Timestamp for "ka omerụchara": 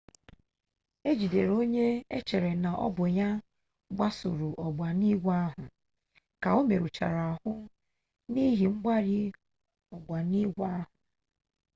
6.41-7.21